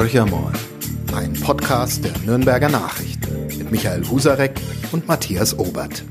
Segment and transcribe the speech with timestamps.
[0.00, 0.54] Horcher mal,
[1.14, 4.58] ein Podcast der Nürnberger Nachrichten mit Michael Husarek
[4.92, 6.04] und Matthias Obert.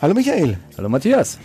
[0.00, 0.58] Hallo Michael.
[0.78, 1.40] Hallo Matthias.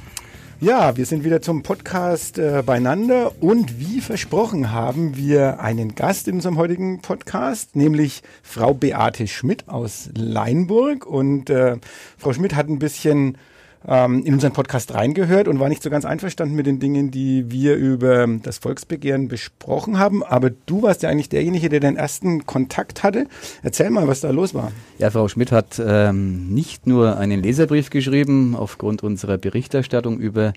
[0.62, 6.28] Ja, wir sind wieder zum Podcast äh, beieinander und wie versprochen haben wir einen Gast
[6.28, 11.08] in unserem heutigen Podcast, nämlich Frau Beate Schmidt aus Leinburg.
[11.08, 11.78] Und äh,
[12.20, 13.40] Frau Schmidt hat ein bisschen
[13.88, 17.52] ähm, in unseren Podcast reingehört und war nicht so ganz einverstanden mit den Dingen, die
[17.52, 20.24] wir über das Volksbegehren besprochen haben.
[20.24, 23.28] Aber du warst ja eigentlich derjenige, der den ersten Kontakt hatte.
[23.64, 24.72] Erzähl mal, was da los war.
[24.98, 30.54] Ja, Frau Schmidt hat ähm, nicht nur einen Leserbrief geschrieben aufgrund unserer Berichterstattung über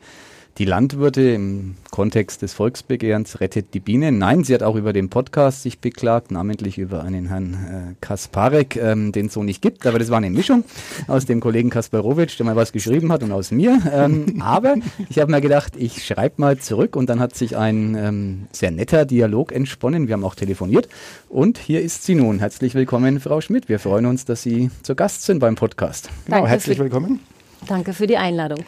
[0.59, 4.13] die Landwirte im Kontext des Volksbegehrens rettet die Biene.
[4.13, 8.77] Nein, sie hat auch über den Podcast sich beklagt, namentlich über einen Herrn äh, Kasparek,
[8.77, 10.65] ähm, den es so nicht gibt, aber das war eine Mischung
[11.09, 13.81] aus dem Kollegen Kasparowitsch, der mal was geschrieben hat und aus mir.
[13.93, 14.77] Ähm, aber
[15.09, 18.71] ich habe mir gedacht, ich schreibe mal zurück und dann hat sich ein ähm, sehr
[18.71, 20.07] netter Dialog entsponnen.
[20.07, 20.89] Wir haben auch telefoniert
[21.29, 22.39] und hier ist sie nun.
[22.39, 23.69] Herzlich willkommen, Frau Schmidt.
[23.69, 26.11] Wir freuen uns, dass Sie zu Gast sind beim Podcast.
[26.25, 27.21] Genau, Danke herzlich willkommen.
[27.67, 28.65] Danke für die Einladung.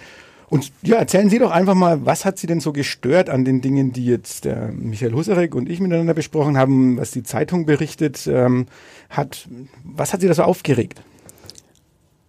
[0.49, 3.61] Und ja, erzählen Sie doch einfach mal, was hat Sie denn so gestört an den
[3.61, 8.27] Dingen, die jetzt der Michael Husarek und ich miteinander besprochen haben, was die Zeitung berichtet
[8.27, 8.67] ähm,
[9.11, 9.49] hat.
[9.85, 11.01] Was hat Sie da so aufgeregt?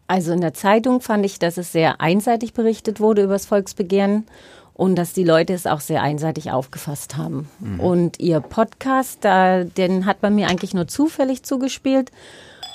[0.07, 4.25] Also in der Zeitung fand ich, dass es sehr einseitig berichtet wurde über das Volksbegehren
[4.73, 7.49] und dass die Leute es auch sehr einseitig aufgefasst haben.
[7.79, 12.11] Und ihr Podcast, da, den hat man mir eigentlich nur zufällig zugespielt.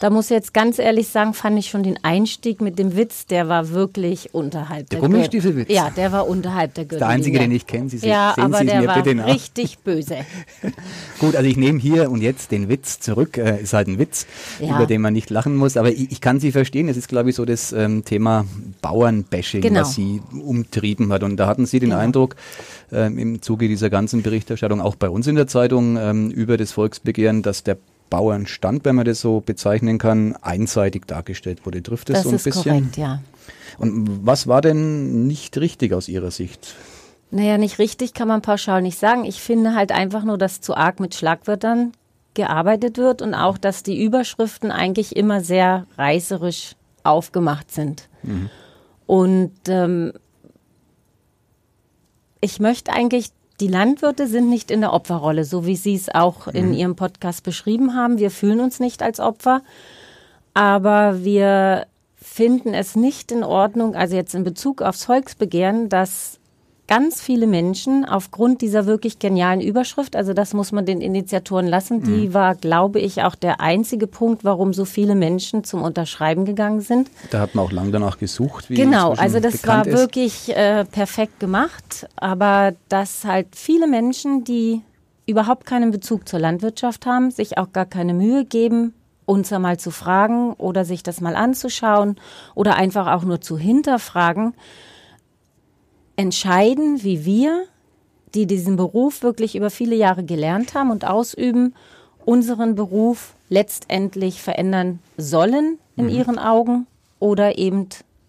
[0.00, 3.26] Da muss ich jetzt ganz ehrlich sagen, fand ich schon den Einstieg mit dem Witz,
[3.26, 5.68] der war wirklich unterhalb Der der, Gummistiefelwitz?
[5.70, 7.06] Ja, der war unterhalb der Gürtellinie.
[7.06, 7.90] Der einzige, den ich kenne.
[7.90, 9.26] Sie se- Ja, sehen aber Sie der mir war bitte nach.
[9.26, 10.16] richtig böse.
[11.18, 13.36] Gut, also ich nehme hier und jetzt den Witz zurück.
[13.36, 14.26] Äh, ist halt ein Witz,
[14.58, 14.76] Ja.
[14.76, 15.76] über den man nicht lachen muss.
[15.76, 16.88] Aber ich, ich kann Sie verstehen.
[16.88, 18.46] Es ist, glaube ich, so das ähm, Thema
[18.80, 19.80] Bauernbashing, Genau.
[19.82, 21.22] was Sie umtrieben hat.
[21.22, 22.00] Und da hatten Sie den Genau.
[22.00, 22.36] Eindruck,
[22.90, 26.72] ähm, im Zuge dieser ganzen Berichterstattung, auch bei uns in der Zeitung, ähm, über das
[26.72, 27.76] Volksbegehren, dass der
[28.10, 31.82] Bauernstand, wenn man das so bezeichnen kann, einseitig dargestellt wurde.
[31.82, 32.62] Trifft das, Das so ein ist bisschen?
[32.64, 33.22] korrekt, ja.
[33.78, 36.74] Und was war denn nicht richtig aus Ihrer Sicht?
[37.30, 39.24] Naja, nicht richtig kann man pauschal nicht sagen.
[39.24, 41.92] Ich finde halt einfach nur, dass zu arg mit Schlagwörtern
[42.34, 48.08] gearbeitet wird und auch, dass die Überschriften eigentlich immer sehr reißerisch aufgemacht sind.
[49.06, 50.12] Und ähm,
[52.40, 56.48] ich möchte eigentlich, die Landwirte sind nicht in der Opferrolle, so wie Sie es auch
[56.48, 58.18] in Ihrem Podcast beschrieben haben.
[58.18, 59.62] Wir fühlen uns nicht als Opfer,
[60.54, 66.39] aber wir finden es nicht in Ordnung, also jetzt in Bezug aufs Volksbegehren, dass
[66.90, 72.02] ganz viele Menschen aufgrund dieser wirklich genialen Überschrift, also das muss man den Initiatoren lassen,
[72.02, 76.80] die war, glaube ich, auch der einzige Punkt, warum so viele Menschen zum Unterschreiben gegangen
[76.80, 77.08] sind.
[77.30, 78.70] Da hat man auch lang danach gesucht.
[78.70, 79.96] Wie Genau, also das war ist.
[79.96, 84.82] wirklich äh, perfekt gemacht, aber dass halt viele Menschen, die
[85.26, 88.94] überhaupt keinen Bezug zur Landwirtschaft haben, sich auch gar keine Mühe geben,
[89.26, 92.16] uns einmal zu fragen oder sich das mal anzuschauen
[92.56, 94.54] oder einfach auch nur zu hinterfragen,
[96.16, 97.64] entscheiden, wie wir,
[98.34, 101.74] die diesen Beruf wirklich über viele Jahre gelernt haben und ausüben,
[102.24, 106.86] unseren Beruf letztendlich verändern sollen in ihren Augen
[107.18, 107.88] oder eben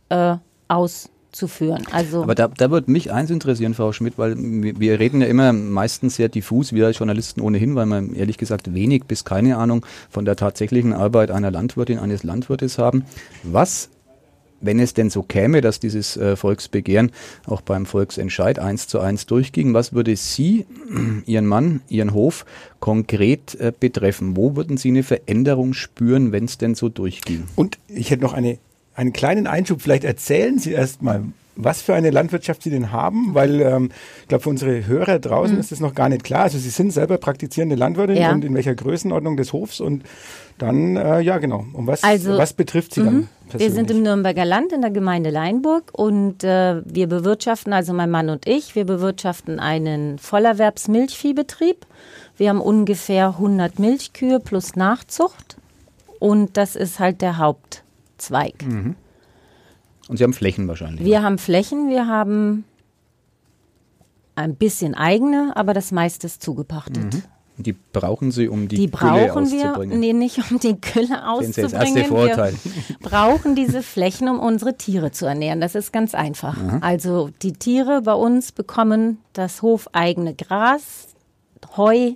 [0.09, 0.35] äh,
[0.67, 1.85] auszuführen.
[1.91, 5.27] Also Aber da, da würde mich eins interessieren, Frau Schmidt, weil wir wir reden ja
[5.27, 9.57] immer meistens sehr diffus, wir als Journalisten ohnehin, weil wir ehrlich gesagt wenig bis keine
[9.57, 13.05] Ahnung von der tatsächlichen Arbeit einer Landwirtin, eines Landwirtes haben.
[13.43, 13.89] Was,
[14.61, 17.11] wenn es denn so käme, dass dieses äh, Volksbegehren
[17.45, 20.65] auch beim Volksentscheid eins zu eins durchging, was würde Sie,
[21.25, 22.45] Ihren Mann, Ihren Hof
[22.79, 24.37] konkret äh, betreffen?
[24.37, 27.43] Wo würden Sie eine Veränderung spüren, wenn es denn so durchging?
[27.55, 28.57] Und ich hätte noch eine,
[28.95, 29.81] einen kleinen Einschub.
[29.81, 31.23] Vielleicht erzählen Sie erst mal,
[31.55, 33.89] was für eine Landwirtschaft Sie denn haben, weil ähm,
[34.21, 36.43] ich glaube, für unsere Hörer draußen ist das noch gar nicht klar.
[36.43, 38.31] Also Sie sind selber praktizierende Landwirtin Ja.
[38.31, 40.03] und in welcher Größenordnung des Hofs und
[40.57, 43.73] dann, äh, ja genau, um was, Also, was betrifft Sie dann Wir persönlich?
[43.75, 48.29] sind im Nürnberger Land in der Gemeinde Leinburg und äh, wir bewirtschaften, also mein Mann
[48.29, 51.85] und ich, wir bewirtschaften einen Vollerwerbsmilchviehbetrieb.
[52.37, 55.57] Wir haben ungefähr 100 Milchkühe plus Nachzucht
[56.19, 58.53] und das ist halt der Hauptzweig.
[60.07, 61.05] Und Sie haben Flächen wahrscheinlich.
[61.05, 62.65] Wir haben Flächen, wir haben
[64.35, 67.23] ein bisschen eigene, aber das meiste ist zugepachtet.
[67.57, 69.99] Die brauchen Sie, um die, Die Gülle brauchen wir, auszubringen.
[69.99, 71.97] nee, nicht um die Gülle Sehen Sie, das auszubringen.
[71.97, 72.53] erste Vorurteil.
[72.63, 75.61] Wir brauchen diese Flächen, um unsere Tiere zu ernähren.
[75.61, 76.57] Das ist ganz einfach.
[76.81, 81.09] Also die Tiere bei uns bekommen das hofeigene Gras,
[81.77, 82.13] Heu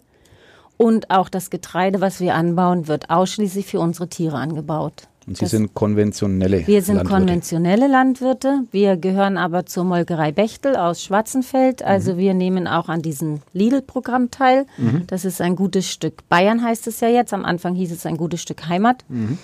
[0.77, 5.07] und auch das Getreide, was wir anbauen, wird ausschließlich für unsere Tiere angebaut.
[5.27, 7.19] Und Sie das, sind konventionelle Wir sind Landwirte.
[7.19, 8.63] konventionelle Landwirte.
[8.71, 11.81] Wir gehören aber zur Molkerei Bechtel aus Schwarzenfeld.
[11.81, 12.17] Also mhm.
[12.17, 14.67] wir nehmen auch an diesem Lidl-Programm teil.
[14.77, 15.03] Mhm.
[15.07, 17.33] Das ist ein gutes Stück Bayern, heißt es ja jetzt.
[17.33, 19.03] Am Anfang hieß es ein gutes Stück Heimat.
[19.09, 19.39] Mhm.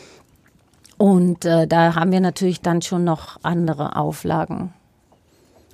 [0.97, 4.71] Und äh, da haben wir natürlich dann schon noch andere Auflagen.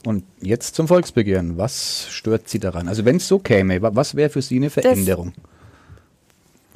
[0.06, 1.58] Und jetzt zum Volksbegehren.
[1.58, 2.88] Was stört Sie daran?
[2.88, 5.34] Also wenn es so käme, was wäre für Sie eine Veränderung?
[5.36, 5.57] Das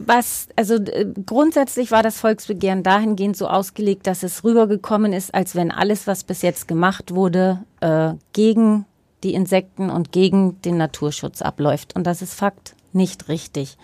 [0.05, 5.55] was, also äh, grundsätzlich war das Volksbegehren dahingehend so ausgelegt, dass es rübergekommen ist, als
[5.55, 8.85] wenn alles, was bis jetzt gemacht wurde, äh, gegen
[9.23, 11.95] die Insekten und gegen den Naturschutz abläuft.
[11.95, 13.77] Und das ist Fakt nicht richtig.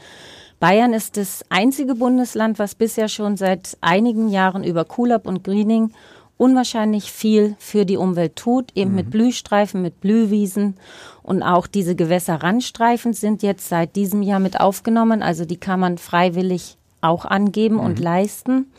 [0.60, 5.92] Bayern ist das einzige Bundesland, was bisher schon seit einigen Jahren über Kulab und Greening
[6.38, 8.96] unwahrscheinlich viel für die Umwelt tut, eben mhm.
[8.96, 10.76] mit Blühstreifen, mit Blühwiesen.
[11.24, 15.24] Und auch diese Gewässerrandstreifen sind jetzt seit diesem Jahr mit aufgenommen.
[15.24, 17.82] Also die kann man freiwillig auch angeben mhm.
[17.82, 18.72] und leisten.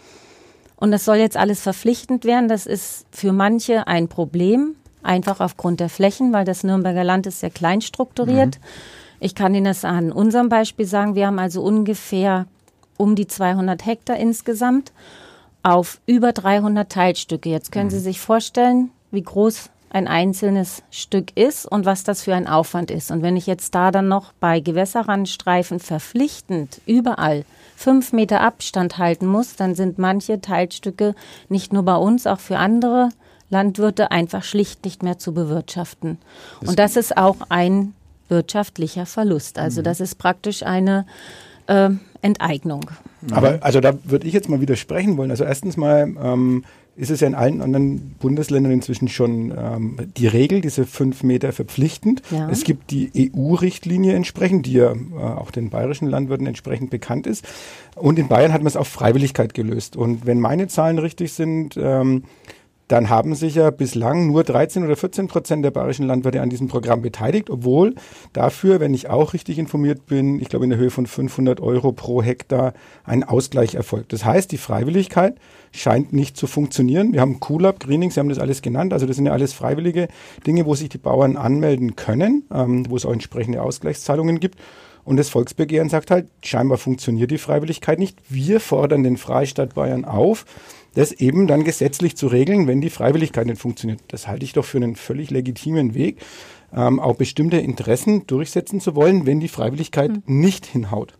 [0.76, 2.48] Und das soll jetzt alles verpflichtend werden.
[2.48, 7.40] Das ist für manche ein Problem, einfach aufgrund der Flächen, weil das Nürnberger Land ist
[7.40, 8.58] sehr klein strukturiert.
[8.58, 8.64] Mhm.
[9.20, 11.16] Ich kann Ihnen das an unserem Beispiel sagen.
[11.16, 12.46] Wir haben also ungefähr
[12.96, 14.92] um die 200 Hektar insgesamt
[15.62, 17.48] auf über 300 Teilstücke.
[17.48, 17.90] Jetzt können mhm.
[17.90, 22.90] Sie sich vorstellen, wie groß ein einzelnes Stück ist und was das für ein Aufwand
[22.90, 23.10] ist.
[23.10, 27.44] Und wenn ich jetzt da dann noch bei Gewässerrandstreifen verpflichtend überall
[27.74, 31.14] fünf Meter Abstand halten muss, dann sind manche Teilstücke
[31.48, 33.08] nicht nur bei uns, auch für andere
[33.50, 36.18] Landwirte einfach schlicht nicht mehr zu bewirtschaften.
[36.60, 37.94] und das ist auch ein
[38.28, 39.58] wirtschaftlicher Verlust.
[39.58, 39.84] Also mhm.
[39.84, 41.06] das ist praktisch eine
[41.66, 41.90] äh,
[42.22, 42.90] Enteignung.
[43.30, 45.30] Aber also da würde ich jetzt mal widersprechen wollen.
[45.30, 46.64] Also erstens mal ähm,
[46.98, 51.52] ist es ja in allen anderen Bundesländern inzwischen schon ähm, die Regel, diese fünf Meter
[51.52, 52.22] verpflichtend.
[52.30, 52.50] Ja.
[52.50, 57.46] Es gibt die EU-Richtlinie entsprechend, die ja äh, auch den bayerischen Landwirten entsprechend bekannt ist.
[57.94, 59.96] Und in Bayern hat man es auf Freiwilligkeit gelöst.
[59.96, 62.24] Und wenn meine Zahlen richtig sind, ähm,
[62.88, 66.68] dann haben sich ja bislang nur 13 oder 14 Prozent der bayerischen Landwirte an diesem
[66.68, 67.94] Programm beteiligt, obwohl
[68.32, 71.92] dafür, wenn ich auch richtig informiert bin, ich glaube in der Höhe von 500 Euro
[71.92, 72.72] pro Hektar
[73.04, 74.12] ein Ausgleich erfolgt.
[74.14, 75.36] Das heißt, die Freiwilligkeit
[75.70, 77.12] scheint nicht zu funktionieren.
[77.12, 80.08] Wir haben Coolab, Greening, Sie haben das alles genannt, also das sind ja alles freiwillige
[80.46, 84.58] Dinge, wo sich die Bauern anmelden können, ähm, wo es auch entsprechende Ausgleichszahlungen gibt.
[85.08, 88.18] Und das Volksbegehren sagt halt, scheinbar funktioniert die Freiwilligkeit nicht.
[88.28, 90.44] Wir fordern den Freistaat Bayern auf,
[90.94, 94.00] das eben dann gesetzlich zu regeln, wenn die Freiwilligkeit nicht funktioniert.
[94.08, 96.18] Das halte ich doch für einen völlig legitimen Weg,
[96.74, 100.22] ähm, auch bestimmte Interessen durchsetzen zu wollen, wenn die Freiwilligkeit mhm.
[100.26, 101.14] nicht hinhaut.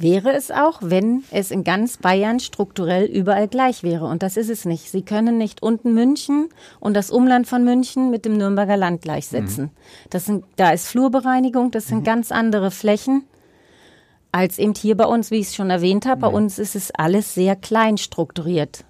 [0.00, 4.04] Wäre es auch, wenn es in ganz Bayern strukturell überall gleich wäre.
[4.04, 4.88] Und das ist es nicht.
[4.88, 9.64] Sie können nicht unten München und das Umland von München mit dem Nürnberger Land gleichsetzen.
[9.64, 9.70] Mhm.
[10.10, 12.04] Das sind, da ist Flurbereinigung, das sind mhm.
[12.04, 13.24] ganz andere Flächen
[14.30, 16.20] als eben hier bei uns, wie ich es schon erwähnt habe.
[16.20, 16.34] Bei mhm.
[16.34, 18.84] uns ist es alles sehr klein strukturiert.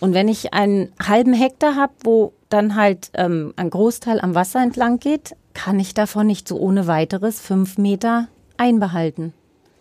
[0.00, 4.62] Und wenn ich einen halben Hektar habe, wo dann halt ähm, ein Großteil am Wasser
[4.62, 9.32] entlang geht, kann ich davon nicht so ohne weiteres fünf Meter einbehalten.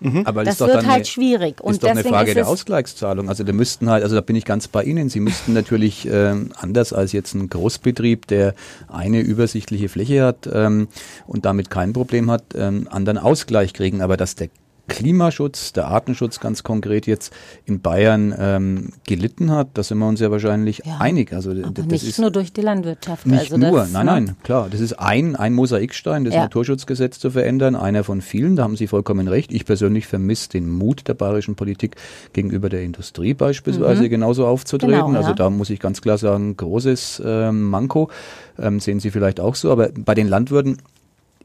[0.02, 0.26] Mhm.
[0.26, 1.62] Aber das wird halt eine, schwierig.
[1.62, 3.28] Und ist doch eine Frage der Ausgleichszahlung.
[3.28, 5.10] Also da müssten halt, also da bin ich ganz bei Ihnen.
[5.10, 8.56] Sie müssten natürlich ähm, anders als jetzt ein Großbetrieb, der
[8.88, 10.88] eine übersichtliche Fläche hat ähm,
[11.28, 14.02] und damit kein Problem hat, ähm, anderen Ausgleich kriegen.
[14.02, 14.50] Aber dass der
[14.90, 17.34] Klimaschutz, der Artenschutz ganz konkret jetzt
[17.66, 21.32] in Bayern ähm, gelitten hat, da sind wir uns ja wahrscheinlich ja, einig.
[21.32, 23.26] Also das nicht ist nur durch die Landwirtschaft.
[23.26, 24.36] Nicht also nur, nein, nein, ne?
[24.44, 24.68] klar.
[24.70, 26.42] Das ist ein, ein Mosaikstein, das ja.
[26.42, 29.54] Naturschutzgesetz zu verändern, einer von vielen, da haben Sie vollkommen recht.
[29.54, 31.96] Ich persönlich vermisse den Mut der bayerischen Politik
[32.34, 34.10] gegenüber der Industrie beispielsweise mhm.
[34.10, 34.96] genauso aufzutreten.
[34.96, 35.36] Genau, also ja.
[35.36, 38.10] da muss ich ganz klar sagen, großes äh, Manko.
[38.58, 40.78] Ähm, sehen Sie vielleicht auch so, aber bei den Landwirten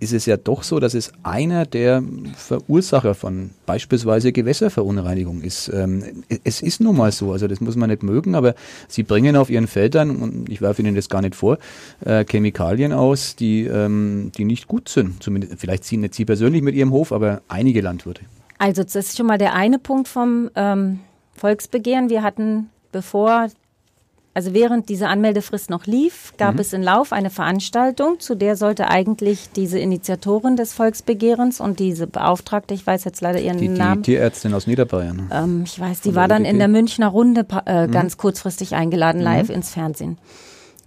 [0.00, 2.02] ist es ja doch so, dass es einer der
[2.36, 5.68] Verursacher von beispielsweise Gewässerverunreinigung ist.
[5.68, 8.54] Ähm, es ist nun mal so, also das muss man nicht mögen, aber
[8.88, 11.58] sie bringen auf ihren Feldern, und ich werfe Ihnen das gar nicht vor,
[12.04, 15.22] äh, Chemikalien aus, die, ähm, die nicht gut sind.
[15.22, 18.22] Zumindest, vielleicht sie nicht Sie persönlich mit Ihrem Hof, aber einige Landwirte.
[18.58, 21.00] Also das ist schon mal der eine Punkt vom ähm,
[21.36, 22.08] Volksbegehren.
[22.08, 23.48] Wir hatten, bevor
[24.34, 26.60] also während diese Anmeldefrist noch lief, gab mhm.
[26.60, 32.08] es in Lauf eine Veranstaltung, zu der sollte eigentlich diese Initiatorin des Volksbegehrens und diese
[32.08, 34.02] Beauftragte, ich weiß jetzt leider ihren die, Namen.
[34.02, 35.30] Die Tierärztin aus Niederbayern.
[35.32, 37.92] Ähm, ich weiß, die war dann in der Münchner Runde äh, mhm.
[37.92, 39.24] ganz kurzfristig eingeladen, mhm.
[39.24, 39.54] live mhm.
[39.54, 40.18] ins Fernsehen.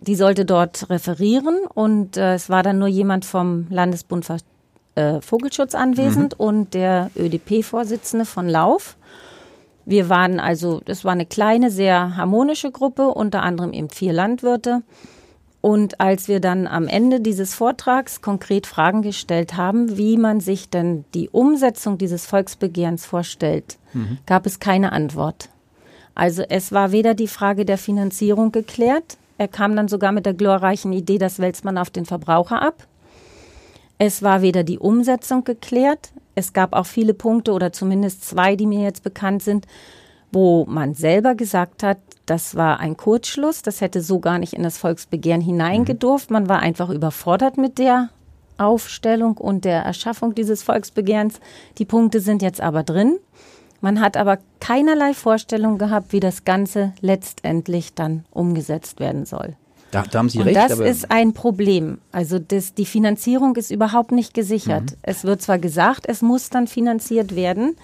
[0.01, 4.27] Die sollte dort referieren und äh, es war dann nur jemand vom Landesbund
[4.95, 6.45] äh, Vogelschutz anwesend mhm.
[6.45, 8.97] und der ÖDP-Vorsitzende von Lauf.
[9.87, 14.83] Wir waren also, das war eine kleine, sehr harmonische Gruppe, unter anderem eben vier Landwirte.
[15.61, 20.69] Und als wir dann am Ende dieses Vortrags konkret Fragen gestellt haben, wie man sich
[20.69, 24.17] denn die Umsetzung dieses Volksbegehrens vorstellt, mhm.
[24.25, 25.47] gab es keine Antwort.
[26.15, 30.33] Also es war weder die Frage der Finanzierung geklärt, er kam dann sogar mit der
[30.33, 32.87] glorreichen Idee, das wälzt man auf den Verbraucher ab.
[33.99, 38.67] Es war weder die Umsetzung geklärt, es gab auch viele Punkte oder zumindest zwei, die
[38.67, 39.65] mir jetzt bekannt sind,
[40.31, 44.61] wo man selber gesagt hat, das war ein Kurzschluss, das hätte so gar nicht in
[44.61, 46.29] das Volksbegehren hineingedurft.
[46.29, 48.09] Man war einfach überfordert mit der
[48.59, 51.39] Aufstellung und der Erschaffung dieses Volksbegehrens.
[51.79, 53.17] Die Punkte sind jetzt aber drin.
[53.81, 59.55] Man hat aber keinerlei Vorstellung gehabt, wie das Ganze letztendlich dann umgesetzt werden soll.
[59.91, 60.57] Da, da haben Sie Und recht.
[60.57, 61.99] das ist ein Problem.
[62.11, 64.91] Also das, die Finanzierung ist überhaupt nicht gesichert.
[64.91, 64.97] Mhm.
[65.01, 67.75] Es wird zwar gesagt, es muss dann finanziert werden,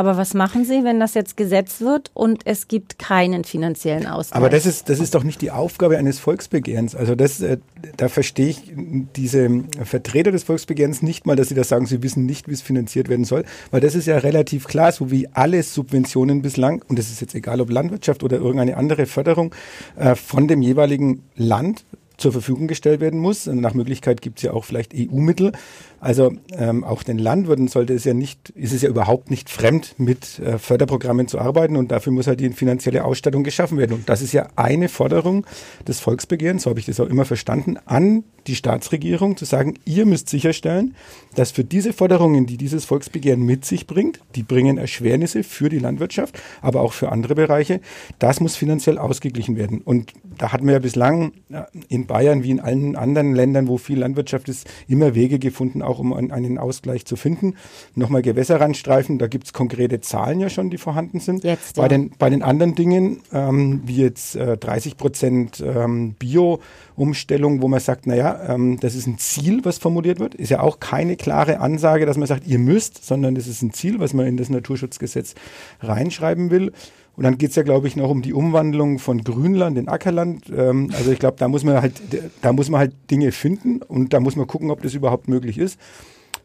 [0.00, 4.34] aber was machen Sie, wenn das jetzt gesetzt wird und es gibt keinen finanziellen Ausgleich?
[4.34, 6.94] Aber das ist, das ist doch nicht die Aufgabe eines Volksbegehrens.
[6.96, 7.58] Also das, äh,
[7.98, 8.72] da verstehe ich
[9.14, 12.62] diese Vertreter des Volksbegehrens nicht mal, dass sie da sagen, sie wissen nicht, wie es
[12.62, 16.98] finanziert werden soll, weil das ist ja relativ klar, so wie alle Subventionen bislang, und
[16.98, 19.54] das ist jetzt egal, ob Landwirtschaft oder irgendeine andere Förderung,
[19.96, 21.84] äh, von dem jeweiligen Land
[22.20, 23.46] zur Verfügung gestellt werden muss.
[23.46, 25.52] Nach Möglichkeit gibt es ja auch vielleicht EU-Mittel.
[26.00, 29.94] Also ähm, auch den Landwirten sollte es ja nicht, ist es ja überhaupt nicht fremd,
[29.98, 33.92] mit äh, Förderprogrammen zu arbeiten und dafür muss halt die finanzielle Ausstattung geschaffen werden.
[33.92, 35.46] Und das ist ja eine Forderung
[35.86, 40.06] des Volksbegehrens, so habe ich das auch immer verstanden, an die Staatsregierung zu sagen, ihr
[40.06, 40.94] müsst sicherstellen,
[41.34, 45.78] dass für diese Forderungen, die dieses Volksbegehren mit sich bringt, die bringen Erschwernisse für die
[45.78, 47.80] Landwirtschaft, aber auch für andere Bereiche,
[48.18, 49.82] das muss finanziell ausgeglichen werden.
[49.82, 53.76] Und da hatten wir ja bislang äh, in Bayern wie in allen anderen Ländern, wo
[53.76, 57.54] viel Landwirtschaft ist, immer Wege gefunden, auch um einen Ausgleich zu finden.
[57.94, 61.44] Nochmal Gewässerrandstreifen, da gibt es konkrete Zahlen ja schon, die vorhanden sind.
[61.44, 61.88] Jetzt, bei, ja.
[61.88, 67.80] den, bei den anderen Dingen, ähm, wie jetzt äh, 30 Prozent ähm, Bio-Umstellung, wo man
[67.80, 71.60] sagt, naja, ähm, das ist ein Ziel, was formuliert wird, ist ja auch keine klare
[71.60, 74.48] Ansage, dass man sagt, ihr müsst, sondern das ist ein Ziel, was man in das
[74.48, 75.34] Naturschutzgesetz
[75.80, 76.72] reinschreiben will.
[77.20, 80.46] Und dann geht's ja, glaube ich, noch um die Umwandlung von Grünland in Ackerland.
[80.56, 82.00] Ähm, also ich glaube, da muss man halt,
[82.40, 85.58] da muss man halt Dinge finden und da muss man gucken, ob das überhaupt möglich
[85.58, 85.78] ist.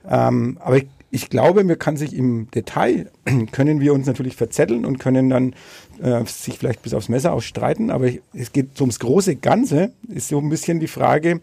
[0.06, 3.10] Ähm, aber ich, ich glaube, man kann sich im Detail,
[3.54, 5.56] können wir uns natürlich verzetteln und können dann
[6.04, 7.90] äh, sich vielleicht bis aufs Messer ausstreiten.
[7.90, 11.40] Aber ich, es geht ums große Ganze, ist so ein bisschen die Frage,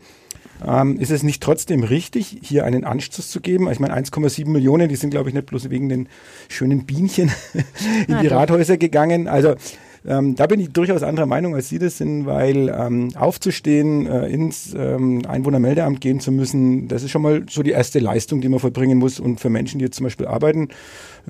[0.67, 3.71] ähm, ist es nicht trotzdem richtig, hier einen Anstoß zu geben?
[3.71, 6.09] Ich meine, 1,7 Millionen, die sind, glaube ich, nicht bloß wegen den
[6.49, 7.31] schönen Bienchen
[8.09, 8.29] in die.
[8.29, 9.29] Rathäuser gegangen.
[9.29, 9.57] Also
[10.05, 14.27] ähm, da bin ich durchaus anderer Meinung, als Sie das sind, weil ähm, aufzustehen, äh,
[14.29, 18.49] ins ähm, Einwohnermeldeamt gehen zu müssen, das ist schon mal so die erste Leistung, die
[18.49, 19.21] man vollbringen muss.
[19.21, 20.69] Und für Menschen, die jetzt zum Beispiel arbeiten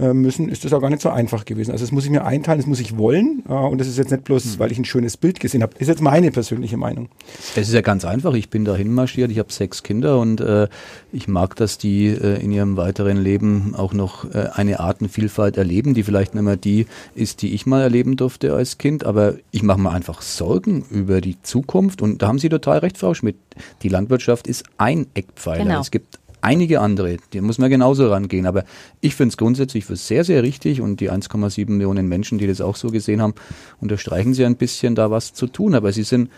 [0.00, 1.72] äh, müssen, ist das auch gar nicht so einfach gewesen.
[1.72, 3.42] Also das muss ich mir einteilen, das muss ich wollen.
[3.48, 5.74] Äh, und das ist jetzt nicht bloß, weil ich ein schönes Bild gesehen habe.
[5.78, 7.08] Ist jetzt meine persönliche Meinung.
[7.56, 8.34] Es ist ja ganz einfach.
[8.34, 9.30] Ich bin da hinmarschiert.
[9.30, 10.68] Ich habe sechs Kinder und äh,
[11.12, 15.94] ich mag, dass die äh, in ihrem weiteren Leben auch noch äh, eine Artenvielfalt erleben,
[15.94, 19.04] die vielleicht nicht mehr die ist, die ich mal erleben durfte als Kind.
[19.04, 22.02] Aber ich mache mir einfach Sorgen über die Zukunft.
[22.02, 23.36] Und da haben Sie total recht, Frau Schmidt.
[23.82, 25.64] Die Landwirtschaft ist ein Eckpfeiler.
[25.64, 25.80] Genau.
[25.80, 28.46] Es gibt einige andere, die muss man genauso rangehen.
[28.46, 28.64] Aber
[29.00, 32.60] ich finde es grundsätzlich für sehr, sehr richtig und die 1,7 Millionen Menschen, die das
[32.60, 33.34] auch so gesehen haben,
[33.80, 35.74] unterstreichen sie ein bisschen, da was zu tun.
[35.74, 36.28] Aber sie sind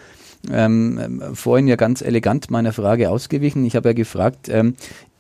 [0.51, 3.65] ähm, vorhin ja ganz elegant meiner Frage ausgewichen.
[3.65, 4.75] Ich habe ja gefragt, ähm,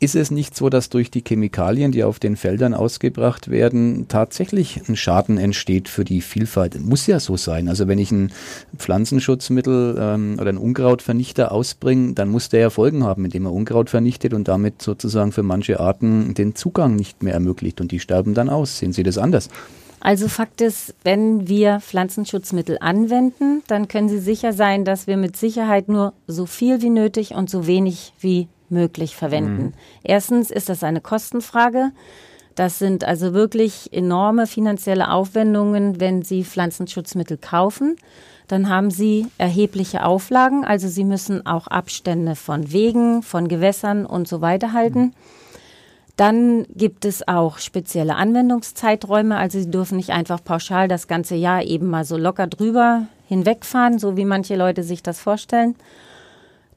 [0.04, 4.82] ist es nicht so, dass durch die Chemikalien, die auf den Feldern ausgebracht werden, tatsächlich
[4.86, 6.78] ein Schaden entsteht für die Vielfalt?
[6.78, 7.68] Muss ja so sein.
[7.68, 8.30] Also wenn ich ein
[8.76, 13.88] Pflanzenschutzmittel ähm, oder einen Unkrautvernichter ausbringe, dann muss der ja Folgen haben, indem er Unkraut
[13.88, 18.34] vernichtet und damit sozusagen für manche Arten den Zugang nicht mehr ermöglicht und die sterben
[18.34, 18.78] dann aus.
[18.78, 19.48] Sehen Sie das anders?
[20.00, 25.34] Also Fakt ist, wenn wir Pflanzenschutzmittel anwenden, dann können Sie sicher sein, dass wir mit
[25.34, 29.72] Sicherheit nur so viel wie nötig und so wenig wie möglich verwenden.
[30.02, 31.92] Erstens ist das eine Kostenfrage.
[32.54, 37.96] Das sind also wirklich enorme finanzielle Aufwendungen, wenn Sie Pflanzenschutzmittel kaufen.
[38.46, 44.28] Dann haben Sie erhebliche Auflagen, also Sie müssen auch Abstände von Wegen, von Gewässern und
[44.28, 45.14] so weiter halten.
[46.16, 49.36] Dann gibt es auch spezielle Anwendungszeiträume.
[49.36, 53.98] Also Sie dürfen nicht einfach pauschal das ganze Jahr eben mal so locker drüber hinwegfahren,
[53.98, 55.74] so wie manche Leute sich das vorstellen.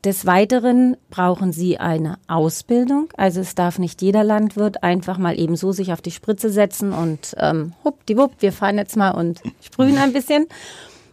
[0.08, 3.10] Des Weiteren brauchen Sie eine Ausbildung.
[3.18, 6.94] Also es darf nicht jeder Landwirt einfach mal eben so sich auf die Spritze setzen
[6.94, 10.48] und ähm, huppdiwupp, wir fahren jetzt mal und sprühen ein bisschen.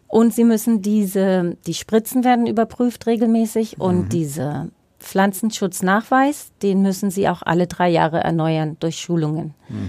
[0.07, 4.71] Und Sie müssen diese, die Spritzen werden überprüft regelmäßig und diese
[5.01, 9.55] Pflanzenschutznachweis, den müssen Sie auch alle drei Jahre erneuern durch Schulungen.
[9.71, 9.83] Also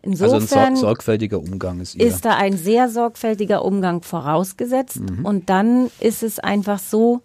[0.00, 2.06] ein Insofern sor sorgfältiger Umgang ist, Ihr.
[2.06, 5.00] ist da ein sehr sorgfältiger Umgang vorausgesetzt.
[5.24, 7.22] Und dann ist es einfach so,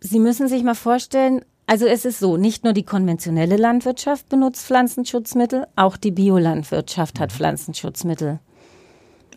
[0.00, 4.64] Sie müssen sich mal vorstellen, also es ist so, nicht nur die konventionelle Landwirtschaft benutzt
[4.66, 8.38] Pflanzenschutzmittel, auch die Biolandwirtschaft hat Pflanzenschutzmittel.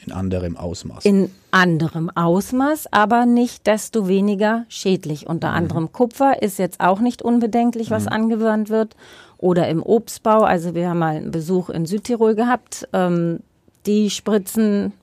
[0.05, 1.05] in anderem Ausmaß.
[1.05, 5.27] In anderem Ausmaß, aber nicht desto weniger schädlich.
[5.27, 5.55] Unter mhm.
[5.57, 8.13] anderem Kupfer ist jetzt auch nicht unbedenklich, was mhm.
[8.13, 8.95] angewandt wird.
[9.37, 10.41] Oder im Obstbau.
[10.43, 12.87] Also wir haben mal einen Besuch in Südtirol gehabt.
[12.93, 13.39] Ähm,
[13.85, 14.93] die spritzen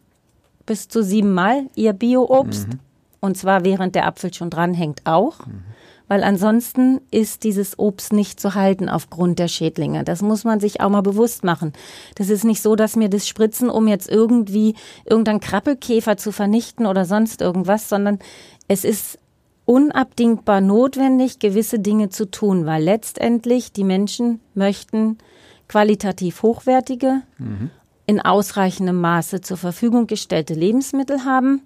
[0.67, 2.69] bis zu siebenmal ihr Bio-Obst.
[2.69, 2.81] Mhm.
[3.21, 5.47] Und zwar während der Apfel schon dranhängt auch.
[5.47, 5.65] Mhm
[6.09, 10.05] weil ansonsten ist dieses Obst nicht zu halten aufgrund der Schädlinge.
[10.05, 11.75] Das muss man sich auch mal bewusst machen.
[12.17, 16.87] Das ist nicht so, dass wir das spritzen, um jetzt irgendwie irgendeinen Krabbelkäfer zu vernichten
[16.87, 18.19] oder sonst irgendwas, sondern
[18.67, 19.19] es ist
[19.67, 25.19] unabdingbar notwendig, gewisse Dinge zu tun, weil letztendlich die Menschen möchten
[25.69, 27.71] qualitativ hochwertige, mhm.
[28.07, 31.61] in ausreichendem Maße zur Verfügung gestellte Lebensmittel haben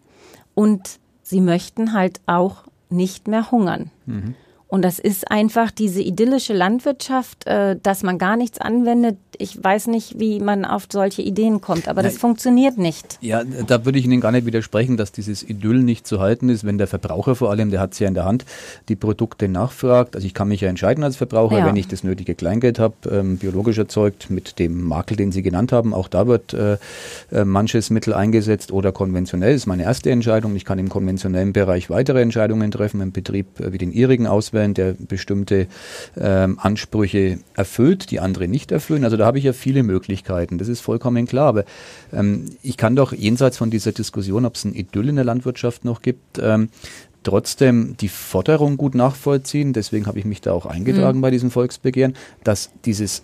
[0.54, 3.91] und sie möchten halt auch nicht mehr hungern.
[4.07, 4.35] Mhm.
[4.73, 9.19] Und das ist einfach diese idyllische Landwirtschaft, äh, dass man gar nichts anwendet.
[9.37, 13.19] Ich weiß nicht, wie man auf solche Ideen kommt, aber das funktioniert nicht.
[13.21, 16.64] Ja, da würde ich Ihnen gar nicht widersprechen, dass dieses Idyll nicht zu halten ist,
[16.64, 18.47] wenn der Verbraucher vor allem, der hat es ja in der Hand,
[18.88, 20.14] die Produkte nachfragt.
[20.14, 21.67] Also ich kann mich ja entscheiden als Verbraucher, ja.
[21.67, 25.73] wenn ich das nötige Kleingeld habe, ähm, biologisch erzeugt, mit dem Makel, den Sie genannt
[25.73, 25.93] haben.
[25.93, 26.79] Auch da wird äh,
[27.31, 29.52] äh, manches Mittel eingesetzt oder konventionell.
[29.52, 30.57] Das ist meine erste Entscheidung.
[30.57, 34.62] Ich kann im konventionellen Bereich weitere Entscheidungen treffen, im Betrieb äh, wie den Ihrigen auswählen
[34.62, 35.66] auswählen, der bestimmte
[36.19, 39.04] ähm, Ansprüche erfüllt, die andere nicht erfüllen.
[39.04, 41.49] Also da habe ich ja viele Möglichkeiten, das ist vollkommen klar.
[41.49, 41.64] Aber
[42.12, 45.85] ähm, ich kann doch jenseits von dieser Diskussion, ob es ein Idyll in der Landwirtschaft
[45.85, 46.69] noch gibt, ähm,
[47.23, 49.73] trotzdem die Forderung gut nachvollziehen.
[49.73, 51.23] Deswegen habe ich mich da auch eingetragen mhm.
[51.23, 52.14] bei diesem Volksbegehren,
[52.45, 53.23] dass dieses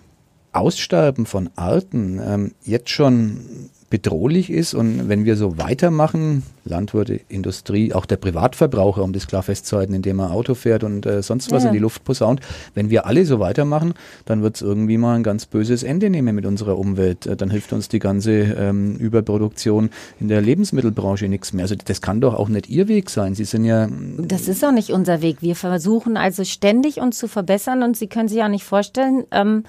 [0.53, 4.75] Aussterben von Arten ähm, jetzt schon bedrohlich ist.
[4.75, 10.21] Und wenn wir so weitermachen, Landwirte, Industrie, auch der Privatverbraucher, um das klar festzuhalten, indem
[10.21, 11.71] er Auto fährt und äh, sonst was ja.
[11.71, 12.41] in die Luft posaunt,
[12.75, 13.95] wenn wir alle so weitermachen,
[14.25, 17.27] dann wird es irgendwie mal ein ganz böses Ende nehmen mit unserer Umwelt.
[17.27, 21.65] Äh, dann hilft uns die ganze ähm, Überproduktion in der Lebensmittelbranche nichts mehr.
[21.65, 23.35] Also das kann doch auch nicht Ihr Weg sein.
[23.35, 23.89] Sie sind ja.
[24.19, 25.39] Das ist auch nicht unser Weg.
[25.41, 29.65] Wir versuchen also ständig uns zu verbessern und Sie können sich auch nicht vorstellen, ähm,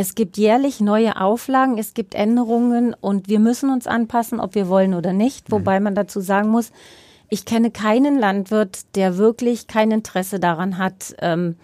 [0.00, 4.68] es gibt jährlich neue Auflagen, es gibt Änderungen und wir müssen uns anpassen, ob wir
[4.68, 5.48] wollen oder nicht.
[5.48, 5.54] Mhm.
[5.54, 6.70] Wobei man dazu sagen muss,
[7.28, 11.56] ich kenne keinen Landwirt, der wirklich kein Interesse daran hat, ähm,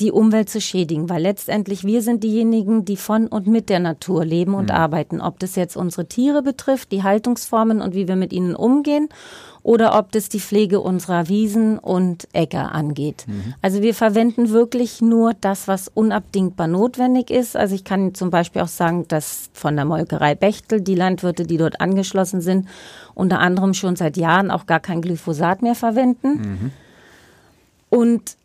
[0.00, 4.24] die Umwelt zu schädigen, weil letztendlich wir sind diejenigen, die von und mit der Natur
[4.24, 4.74] leben und mhm.
[4.74, 5.20] arbeiten.
[5.20, 9.08] Ob das jetzt unsere Tiere betrifft, die Haltungsformen und wie wir mit ihnen umgehen
[9.66, 13.24] oder ob das die Pflege unserer Wiesen und Äcker angeht.
[13.26, 13.54] Mhm.
[13.62, 17.56] Also wir verwenden wirklich nur das, was unabdingbar notwendig ist.
[17.56, 21.56] Also ich kann zum Beispiel auch sagen, dass von der Molkerei Bechtel die Landwirte, die
[21.56, 22.68] dort angeschlossen sind,
[23.16, 26.28] unter anderem schon seit Jahren auch gar kein Glyphosat mehr verwenden.
[26.28, 26.70] Mhm.
[27.90, 28.36] Und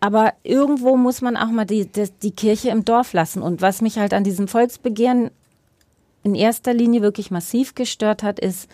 [0.00, 3.42] aber irgendwo muss man auch mal die, die, die Kirche im Dorf lassen.
[3.42, 5.30] Und was mich halt an diesem Volksbegehren
[6.24, 8.68] in erster Linie wirklich massiv gestört hat, ist,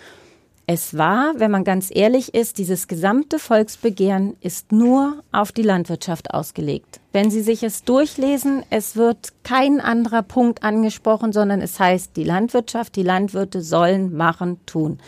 [0.66, 6.32] es war, wenn man ganz ehrlich ist, dieses gesamte Volksbegehren ist nur auf die Landwirtschaft
[6.32, 7.00] ausgelegt.
[7.12, 12.24] Wenn Sie sich es durchlesen, es wird kein anderer Punkt angesprochen, sondern es heißt, die
[12.24, 14.98] Landwirtschaft, die Landwirte sollen machen, tun.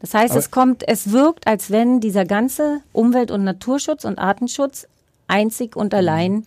[0.00, 4.18] Das heißt, Aber es kommt, es wirkt, als wenn dieser ganze Umwelt- und Naturschutz und
[4.18, 4.86] Artenschutz
[5.28, 6.44] einzig und allein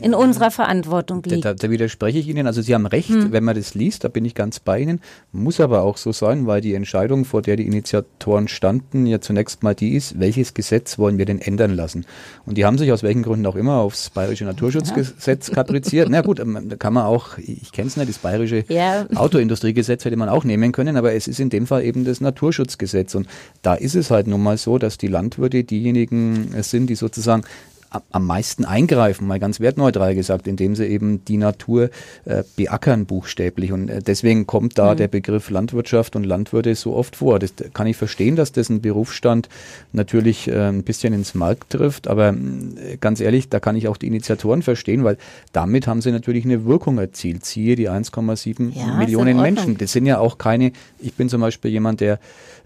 [0.00, 1.44] in unserer Verantwortung liegt.
[1.44, 2.46] Da, da, widerspreche ich Ihnen.
[2.46, 3.32] Also Sie haben recht, hm.
[3.32, 5.00] wenn man das liest, da bin ich ganz bei Ihnen.
[5.32, 9.62] Muss aber auch so sein, weil die Entscheidung, vor der die Initiatoren standen, ja zunächst
[9.62, 12.04] mal die ist, welches Gesetz wollen wir denn ändern lassen?
[12.44, 15.54] Und die haben sich aus welchen Gründen auch immer aufs Bayerische Naturschutzgesetz ja.
[15.54, 16.08] kapriziert.
[16.10, 19.06] Na gut, ähm, da kann man auch, ich kenne es nicht, das Bayerische ja.
[19.14, 23.14] Autoindustriegesetz hätte man auch nehmen können, aber es ist in dem Fall eben das Naturschutzgesetz.
[23.14, 23.28] Und
[23.62, 27.42] da ist es halt nun mal so, dass die Landwirte diejenigen sind, die sozusagen
[27.90, 31.90] am meisten eingreifen, mal ganz wertneutral gesagt, indem sie eben die Natur
[32.24, 33.72] äh, beackern buchstäblich.
[33.72, 34.96] Und äh, deswegen kommt da mhm.
[34.98, 37.38] der Begriff Landwirtschaft und Landwirte so oft vor.
[37.38, 39.48] Das kann ich verstehen, dass das ein Berufsstand
[39.92, 43.96] natürlich äh, ein bisschen ins Markt trifft, aber äh, ganz ehrlich, da kann ich auch
[43.96, 45.18] die Initiatoren verstehen, weil
[45.52, 47.44] damit haben sie natürlich eine Wirkung erzielt.
[47.44, 49.78] Siehe die 1,7 ja, Millionen Menschen.
[49.78, 52.18] Das sind ja auch keine, ich bin zum Beispiel jemand, der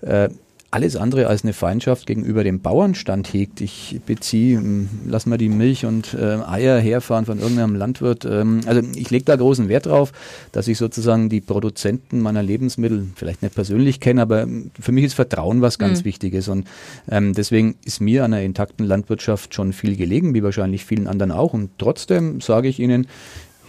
[0.03, 0.29] äh,
[0.73, 3.61] alles andere als eine Feindschaft gegenüber dem Bauernstand hegt.
[3.61, 8.25] Ich beziehe, hm, lass mal die Milch und äh, Eier herfahren von irgendeinem Landwirt.
[8.25, 10.13] Ähm, also ich lege da großen Wert drauf,
[10.53, 14.47] dass ich sozusagen die Produzenten meiner Lebensmittel vielleicht nicht persönlich kenne, aber
[14.79, 16.05] für mich ist Vertrauen was ganz mhm.
[16.05, 16.47] Wichtiges.
[16.47, 16.69] Und
[17.11, 21.33] ähm, deswegen ist mir an einer intakten Landwirtschaft schon viel gelegen, wie wahrscheinlich vielen anderen
[21.33, 21.53] auch.
[21.53, 23.09] Und trotzdem sage ich Ihnen,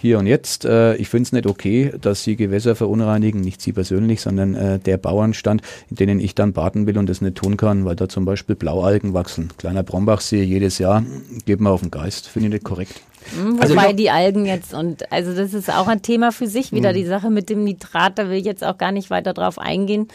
[0.01, 0.65] hier und jetzt.
[0.65, 4.79] Äh, ich finde es nicht okay, dass sie Gewässer verunreinigen, nicht sie persönlich, sondern äh,
[4.79, 8.09] der Bauernstand, in denen ich dann baden will und das nicht tun kann, weil da
[8.09, 9.49] zum Beispiel Blaualgen wachsen.
[9.57, 11.03] Kleiner Brombachsee jedes Jahr,
[11.45, 12.27] geht mir auf den Geist.
[12.27, 13.01] Finde ich nicht korrekt.
[13.37, 16.71] Mhm, also wobei die Algen jetzt und also das ist auch ein Thema für sich
[16.71, 16.95] wieder, mhm.
[16.95, 20.07] die Sache mit dem Nitrat, da will ich jetzt auch gar nicht weiter drauf eingehen.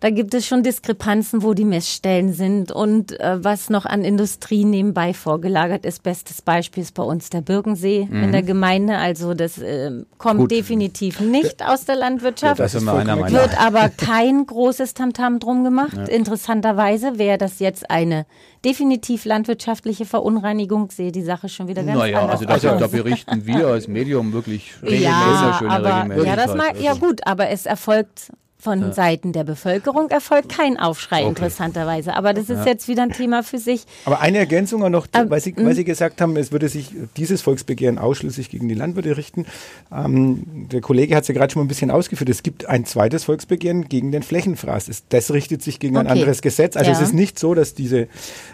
[0.00, 4.64] Da gibt es schon Diskrepanzen, wo die Messstellen sind und äh, was noch an Industrie
[4.64, 6.02] nebenbei vorgelagert ist.
[6.02, 8.24] Bestes Beispiel ist bei uns der Birkensee mhm.
[8.24, 8.96] in der Gemeinde.
[8.96, 10.50] Also das äh, kommt Gut.
[10.52, 12.58] definitiv nicht aus der Landwirtschaft.
[12.58, 15.96] Ja, das ist einer meiner wird aber kein großes Tamtam drum gemacht.
[15.96, 16.04] Ja.
[16.04, 18.24] Interessanterweise wäre das jetzt eine
[18.64, 20.90] definitiv landwirtschaftliche Verunreinigung.
[20.90, 24.32] Sehe die Sache schon wieder ganz naja, anders also das, da berichten wir als Medium
[24.32, 28.92] wirklich regelmäßig ja, aber, Ja, das mag, ja gut, aber es erfolgt von ja.
[28.92, 31.28] Seiten der Bevölkerung erfolgt kein Aufschrei, okay.
[31.28, 32.14] interessanterweise.
[32.14, 32.66] Aber das ist ja.
[32.66, 33.84] jetzt wieder ein Thema für sich.
[34.04, 37.42] Aber eine Ergänzung noch, ähm, weil, Sie, weil Sie gesagt haben, es würde sich dieses
[37.42, 39.46] Volksbegehren ausschließlich gegen die Landwirte richten.
[39.92, 42.28] Ähm, der Kollege hat es ja gerade schon mal ein bisschen ausgeführt.
[42.28, 44.90] Es gibt ein zweites Volksbegehren gegen den Flächenfraß.
[45.08, 46.06] Das richtet sich gegen okay.
[46.06, 46.76] ein anderes Gesetz.
[46.76, 46.96] Also ja.
[46.96, 48.08] es ist nicht so, dass diese,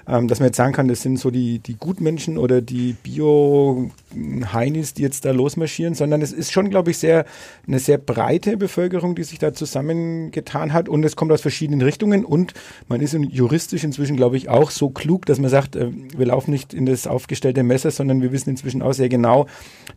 [0.09, 4.95] ähm, dass man jetzt sagen kann, das sind so die, die Gutmenschen oder die Bio-Heinis,
[4.95, 7.27] die jetzt da losmarschieren, sondern es ist schon, glaube ich, sehr,
[7.67, 11.83] eine sehr breite Bevölkerung, die sich da zusammen zusammengetan hat und es kommt aus verschiedenen
[11.83, 12.55] Richtungen und
[12.89, 16.51] man ist juristisch inzwischen, glaube ich, auch so klug, dass man sagt, äh, wir laufen
[16.51, 19.47] nicht in das aufgestellte Messer, sondern wir wissen inzwischen auch sehr genau,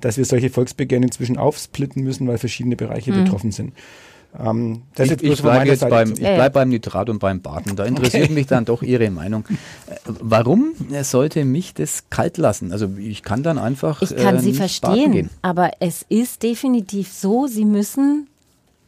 [0.01, 3.23] dass wir solche Volksbegehren inzwischen aufsplitten müssen, weil verschiedene Bereiche mhm.
[3.23, 3.73] betroffen sind.
[4.39, 7.75] Ähm, ich, ich bleibe jetzt Seite beim, ich bleib beim Nitrat und beim Baden.
[7.75, 8.33] Da interessiert okay.
[8.33, 9.43] mich dann doch Ihre Meinung.
[10.05, 12.71] Warum sollte mich das kalt lassen?
[12.71, 14.03] Also ich kann dann einfach.
[14.03, 18.27] Ich kann äh, Sie verstehen, aber es ist definitiv so, Sie müssen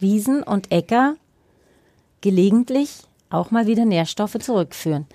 [0.02, 1.16] Wiesen und Äcker
[2.22, 5.08] gelegentlich auch mal wieder Nährstoffe zurückführen.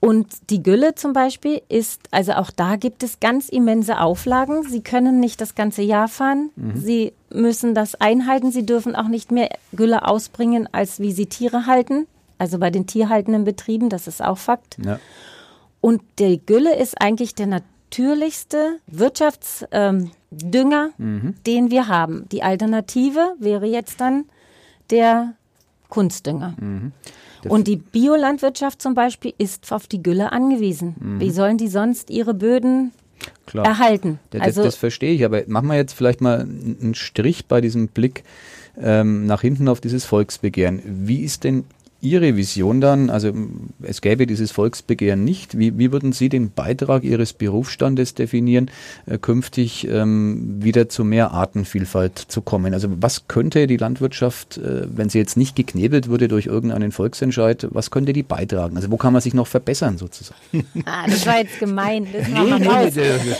[0.00, 4.62] Und die Gülle zum Beispiel ist, also auch da gibt es ganz immense Auflagen.
[4.68, 6.50] Sie können nicht das ganze Jahr fahren.
[6.56, 6.76] Mhm.
[6.76, 8.52] Sie müssen das einhalten.
[8.52, 12.06] Sie dürfen auch nicht mehr Gülle ausbringen, als wie sie Tiere halten.
[12.36, 14.76] Also bei den tierhaltenden Betrieben, das ist auch Fakt.
[14.84, 15.00] Ja.
[15.80, 17.46] Und die Gülle ist eigentlich der
[17.94, 21.34] natürlichste Wirtschaftsdünger, mhm.
[21.46, 22.26] den wir haben.
[22.32, 24.24] Die Alternative wäre jetzt dann
[24.90, 25.34] der
[25.88, 26.54] Kunstdünger.
[26.60, 26.92] Mhm.
[27.46, 30.96] Und die Biolandwirtschaft zum Beispiel ist auf die Gülle angewiesen.
[30.98, 31.20] Mhm.
[31.20, 32.92] Wie sollen die sonst ihre Böden
[33.46, 33.66] Klar.
[33.66, 34.18] erhalten?
[34.30, 37.88] Das, also, das, verstehe ich, aber machen wir jetzt vielleicht mal einen Strich bei diesem
[37.88, 38.24] Blick
[38.80, 40.80] ähm, nach hinten auf dieses Volksbegehren.
[40.84, 41.64] Wie ist denn
[42.04, 43.10] Ihre Vision dann?
[43.10, 43.32] Also
[43.82, 45.58] es gäbe dieses Volksbegehren nicht.
[45.58, 48.70] Wie, wie würden Sie den Beitrag Ihres Berufsstandes definieren,
[49.06, 52.74] äh, künftig ähm, wieder zu mehr Artenvielfalt zu kommen?
[52.74, 57.66] Also was könnte die Landwirtschaft, äh, wenn sie jetzt nicht geknebelt würde durch irgendeinen Volksentscheid,
[57.70, 58.76] was könnte die beitragen?
[58.76, 60.38] Also wo kann man sich noch verbessern sozusagen?
[60.86, 62.06] Ah, das war jetzt gemein.
[62.12, 63.34] Das nee, nee, nee,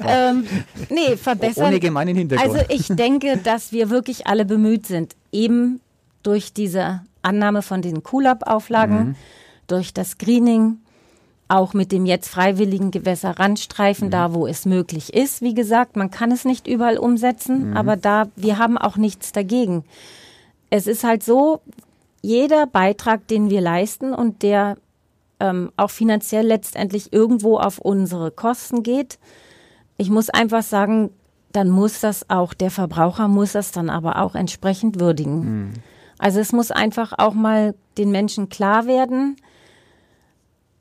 [0.06, 0.44] ähm,
[0.90, 1.66] nee, verbessern.
[1.68, 2.58] Ohne gemeinen Hintergrund.
[2.58, 5.80] Also ich denke, dass wir wirklich alle bemüht sind, eben
[6.22, 9.14] durch diese Annahme von den Kulab-Auflagen, mhm.
[9.66, 10.78] durch das Screening,
[11.48, 14.12] auch mit dem jetzt freiwilligen Gewässerrandstreifen, mhm.
[14.12, 15.40] da wo es möglich ist.
[15.40, 17.76] Wie gesagt, man kann es nicht überall umsetzen, mhm.
[17.76, 19.84] aber da, wir haben auch nichts dagegen.
[20.70, 21.60] Es ist halt so,
[22.20, 24.76] jeder Beitrag, den wir leisten und der
[25.40, 29.18] ähm, auch finanziell letztendlich irgendwo auf unsere Kosten geht,
[29.96, 31.10] ich muss einfach sagen,
[31.52, 35.40] dann muss das auch, der Verbraucher muss das dann aber auch entsprechend würdigen.
[35.40, 35.72] Mhm.
[36.18, 39.36] Also es muss einfach auch mal den Menschen klar werden,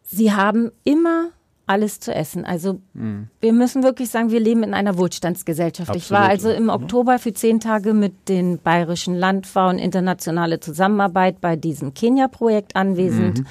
[0.04, 1.30] sie haben immer
[1.68, 2.46] alles zu essen.
[2.46, 3.28] Also mhm.
[3.42, 5.90] wir müssen wirklich sagen, wir leben in einer Wohlstandsgesellschaft.
[5.90, 6.04] Absolut.
[6.04, 11.58] Ich war also im Oktober für zehn Tage mit den bayerischen Landfrauen internationale Zusammenarbeit bei
[11.58, 13.40] diesem Kenia-Projekt anwesend.
[13.40, 13.48] Mhm.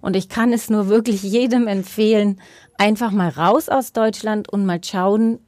[0.00, 2.40] Und ich kann es nur wirklich jedem empfehlen,
[2.78, 5.40] einfach mal raus aus Deutschland und mal schauen,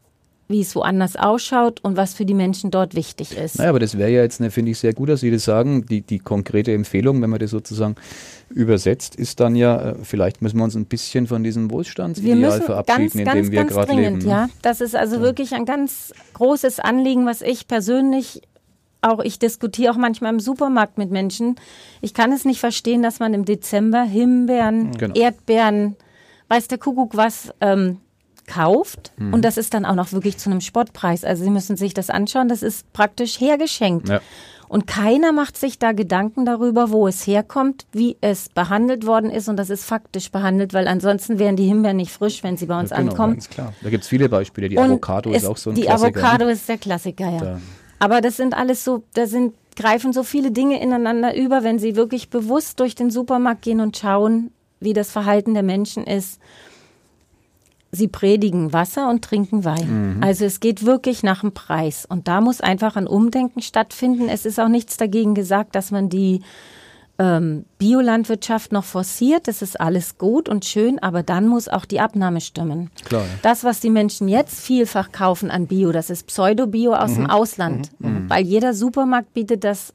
[0.50, 3.58] wie es woanders ausschaut und was für die Menschen dort wichtig ist.
[3.58, 5.86] Naja, aber das wäre ja jetzt, ne, finde ich, sehr gut, dass Sie das sagen.
[5.86, 7.94] Die, die konkrete Empfehlung, wenn man das sozusagen
[8.50, 13.24] übersetzt, ist dann ja, äh, vielleicht müssen wir uns ein bisschen von diesem Wohlstandsideal verabschieden,
[13.24, 14.20] ganz, in dem wir gerade leben.
[14.28, 15.22] Ja, das ist also ja.
[15.22, 18.42] wirklich ein ganz großes Anliegen, was ich persönlich
[19.02, 21.56] auch ich diskutiere auch manchmal im Supermarkt mit Menschen.
[22.02, 25.14] Ich kann es nicht verstehen, dass man im Dezember Himbeeren, genau.
[25.14, 25.96] Erdbeeren,
[26.48, 27.98] weiß der Kuckuck was, ähm,
[28.50, 29.32] kauft mhm.
[29.32, 31.24] und das ist dann auch noch wirklich zu einem Spottpreis.
[31.24, 34.08] Also Sie müssen sich das anschauen, das ist praktisch hergeschenkt.
[34.08, 34.20] Ja.
[34.68, 39.48] Und keiner macht sich da Gedanken darüber, wo es herkommt, wie es behandelt worden ist.
[39.48, 42.78] Und das ist faktisch behandelt, weil ansonsten wären die Himbeeren nicht frisch, wenn sie bei
[42.78, 43.32] uns ja, genau, ankommen.
[43.34, 43.72] Ganz klar.
[43.82, 44.68] Da gibt es viele Beispiele.
[44.68, 46.12] Die und Avocado ist auch so ein die Klassiker.
[46.12, 46.24] Die ne?
[46.24, 47.38] Avocado ist der Klassiker, ja.
[47.38, 47.60] Da.
[47.98, 51.96] Aber das sind alles so, da sind, greifen so viele Dinge ineinander über, wenn sie
[51.96, 56.40] wirklich bewusst durch den Supermarkt gehen und schauen, wie das Verhalten der Menschen ist
[57.92, 60.16] sie predigen Wasser und trinken Wein.
[60.16, 60.22] Mhm.
[60.22, 62.06] Also es geht wirklich nach dem Preis.
[62.06, 64.28] Und da muss einfach ein Umdenken stattfinden.
[64.28, 66.42] Es ist auch nichts dagegen gesagt, dass man die
[67.18, 69.48] ähm, Biolandwirtschaft noch forciert.
[69.48, 72.90] Das ist alles gut und schön, aber dann muss auch die Abnahme stimmen.
[73.04, 73.28] Klar, ja.
[73.42, 77.16] Das, was die Menschen jetzt vielfach kaufen an Bio, das ist Pseudo-Bio aus mhm.
[77.16, 77.90] dem Ausland.
[77.98, 78.08] Mhm.
[78.08, 78.30] mhm.
[78.30, 79.92] Weil jeder Supermarkt bietet das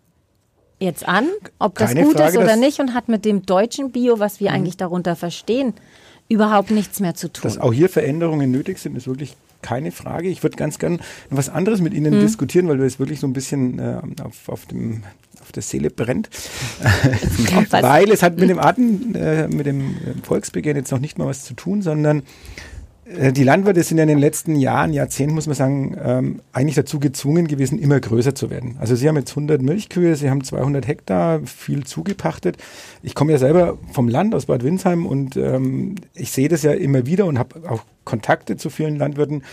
[0.80, 3.92] jetzt an, ob das Keine gut Frage, ist oder nicht und hat mit dem deutschen
[3.92, 5.74] Bio, was wir eigentlich darunter verstehen,
[6.28, 7.44] überhaupt nichts mehr zu tun.
[7.44, 10.28] Dass auch hier Veränderungen nötig sind, ist wirklich keine Frage.
[10.28, 13.34] Ich würde ganz gern was anderes mit Ihnen diskutieren, weil wir es wirklich so ein
[13.34, 15.04] bisschen äh, auf, auf, dem,
[15.42, 16.30] auf der Seele brennt.
[17.72, 21.26] Weil es hat mit dem Arten, äh, mit dem äh, Volksbegehren jetzt noch nicht mal
[21.26, 22.22] was zu tun, sondern
[23.08, 27.00] die Landwirte sind ja in den letzten Jahren, Jahrzehnten, muss man sagen, ähm, eigentlich dazu
[27.00, 28.78] gezwungen gewesen, immer größer zu werden.
[28.80, 32.58] Also sie haben jetzt 100 Milchkühe, sie haben 200 Hektar, viel zugepachtet.
[33.04, 36.72] Ich komme ja selber vom Land aus Bad Windsheim und ähm, ich sehe das ja
[36.72, 39.44] immer wieder und habe auch Kontakte zu vielen Landwirten,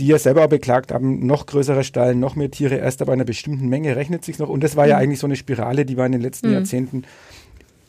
[0.00, 3.24] die ja selber auch beklagt haben, noch größerer Stall, noch mehr Tiere, erst ab einer
[3.24, 4.48] bestimmten Menge rechnet sich noch.
[4.48, 7.04] Und das war ja eigentlich so eine Spirale, die war in den letzten Jahrzehnten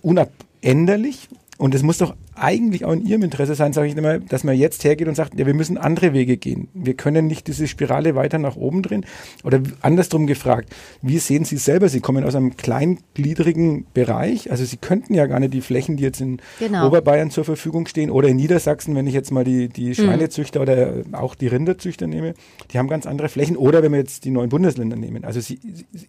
[0.04, 1.28] unabänderlich.
[1.58, 4.56] Und es muss doch eigentlich auch in Ihrem Interesse sein, sage ich immer, dass man
[4.56, 6.68] jetzt hergeht und sagt, ja, wir müssen andere Wege gehen.
[6.74, 9.06] Wir können nicht diese Spirale weiter nach oben drehen.
[9.44, 11.90] Oder andersrum gefragt, wie sehen Sie selber?
[11.90, 14.52] Sie kommen aus einem kleingliedrigen Bereich.
[14.52, 16.88] Also Sie könnten ja gar nicht die Flächen, die jetzt in Genau.
[16.88, 21.04] Oberbayern zur Verfügung stehen oder in Niedersachsen, wenn ich jetzt mal die, die Schweinezüchter oder
[21.12, 22.34] auch die Rinderzüchter nehme,
[22.72, 23.58] die haben ganz andere Flächen.
[23.58, 25.24] Oder wenn wir jetzt die neuen Bundesländer nehmen.
[25.24, 25.60] Also Sie,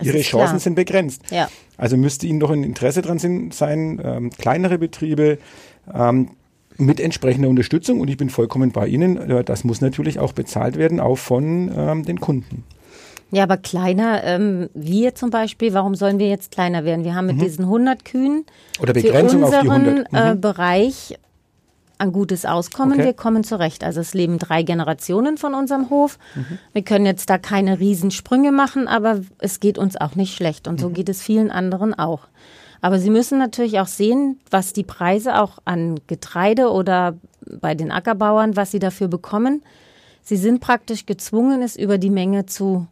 [0.03, 0.61] Ihre Chancen klar.
[0.61, 1.23] sind begrenzt.
[1.31, 1.49] Ja.
[1.77, 5.39] Also müsste Ihnen doch ein Interesse dran sein, ähm, kleinere Betriebe
[5.95, 6.31] ähm,
[6.77, 8.01] mit entsprechender Unterstützung.
[8.01, 9.17] Und ich bin vollkommen bei Ihnen.
[9.17, 12.65] Äh, das muss natürlich auch bezahlt werden, auch von ähm, den Kunden.
[13.31, 17.05] Ja, aber kleiner, ähm, wir zum Beispiel, warum sollen wir jetzt kleiner werden?
[17.05, 18.37] Wir haben mit diesen 100 Kühen
[18.79, 18.83] Mhm.
[18.83, 20.13] Oder Begrenzung für auf die unseren 100.
[20.15, 20.41] Äh, Mhm.
[20.41, 21.19] Bereich
[21.99, 22.95] ein gutes Auskommen.
[22.95, 23.07] Okay.
[23.07, 23.83] Wir kommen zurecht.
[23.85, 26.17] Also es leben drei Generationen von unserem Hof.
[26.37, 26.59] Mhm.
[26.73, 30.69] Wir können jetzt da keine Riesensprünge machen, aber es geht uns auch nicht schlecht.
[30.69, 30.79] Und Mhm.
[30.79, 32.29] so geht es vielen anderen auch.
[32.81, 37.17] Aber Sie müssen natürlich auch sehen, was die Preise auch an Getreide oder
[37.61, 39.63] bei den Ackerbauern, was sie dafür bekommen.
[40.23, 42.87] Sie sind praktisch gezwungen, es über die Menge zu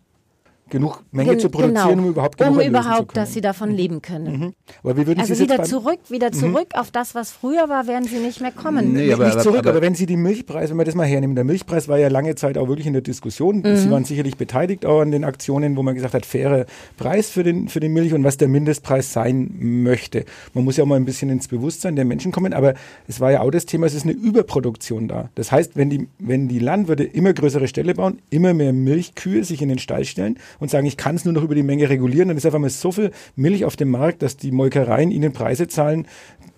[0.69, 3.25] Genug Menge Gen- zu produzieren, genau, um überhaupt genug um erlösen zu überhaupt, können.
[3.25, 4.53] dass sie davon leben können.
[4.83, 8.09] Aber wie würden Also Sie wieder zurück, wieder zurück auf das, was früher war, werden
[8.09, 8.93] sie nicht mehr kommen.
[8.93, 11.37] Nee, aber- nicht zurück, aber, aber- wenn Sie die Milchpreise, wenn wir das mal hernehmen,
[11.37, 13.59] der Milchpreis war ja lange Zeit auch wirklich in der Diskussion.
[13.61, 13.77] Mhm.
[13.77, 17.45] Sie waren sicherlich beteiligt auch an den Aktionen, wo man gesagt hat, fairer Preis für
[17.45, 20.25] den, für den Milch und was der Mindestpreis sein möchte.
[20.53, 22.75] Man muss ja auch mal ein bisschen ins Bewusstsein der Menschen kommen, aber
[23.07, 25.31] es war ja auch das Thema, es ist eine Überproduktion da.
[25.37, 29.63] Das heißt, wenn die, wenn die Landwirte immer größere Ställe bauen, immer mehr Milchkühe sich
[29.63, 32.29] in den Stall stellen und sagen, ich kann es nur noch über die Menge regulieren,
[32.29, 35.69] dann ist einfach mal so viel Milch auf dem Markt, dass die Molkereien ihnen Preise
[35.69, 36.07] zahlen,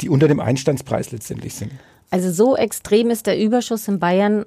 [0.00, 1.72] die unter dem Einstandspreis letztendlich sind.
[2.10, 4.44] Also so extrem ist der Überschuss in Bayern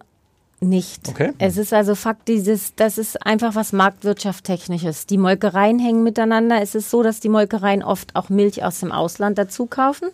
[0.60, 1.10] nicht.
[1.10, 1.32] Okay.
[1.40, 5.08] Es ist also Fakt, dieses, das ist einfach was Marktwirtschaftstechnisches.
[5.08, 6.62] Die Molkereien hängen miteinander.
[6.62, 10.10] Es ist so, dass die Molkereien oft auch Milch aus dem Ausland dazu kaufen,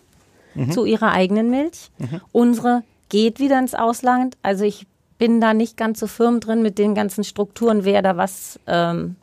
[0.70, 1.90] zu ihrer eigenen Milch.
[2.32, 4.36] Unsere geht wieder ins Ausland.
[4.42, 4.86] Also ich
[5.18, 9.16] bin da nicht ganz so firm drin mit den ganzen Strukturen, wer da was ähm,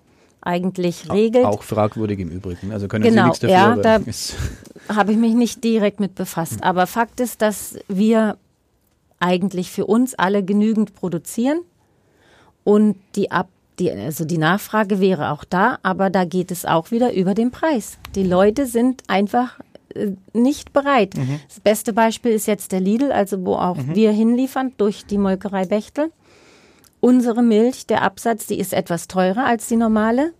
[0.45, 1.45] eigentlich regelt.
[1.45, 2.71] Auch fragwürdig im Übrigen.
[2.71, 3.55] Also können Genau, Sie nichts dafür.
[3.55, 3.99] ja, da-
[4.95, 6.63] habe ich mich nicht direkt mit befasst.
[6.63, 8.37] Aber Fakt ist, dass wir
[9.19, 11.59] eigentlich für uns alle genügend produzieren
[12.63, 16.91] und die ab die, also die Nachfrage wäre auch da, aber da geht es auch
[16.91, 17.97] wieder über den Preis.
[18.15, 19.59] Die Leute sind einfach
[19.93, 21.13] äh, nicht bereit.
[21.49, 25.65] Das beste Beispiel ist jetzt der Lidl, also wo auch wir hinliefern durch die Molkerei
[25.65, 26.11] Bechtel.
[27.05, 30.33] Unsere Milch, der Absatz, die ist etwas teurer als die normale.